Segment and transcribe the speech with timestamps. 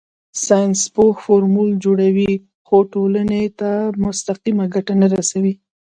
[0.45, 2.33] ساینسپوه فورمول جوړوي
[2.67, 3.71] خو ټولنې ته
[4.03, 5.53] مستقیمه ګټه نه رسوي.